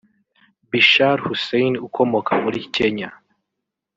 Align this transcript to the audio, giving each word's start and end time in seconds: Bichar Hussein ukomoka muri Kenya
Bichar 0.69 1.17
Hussein 1.25 1.73
ukomoka 1.87 2.31
muri 2.43 2.59
Kenya 2.75 3.09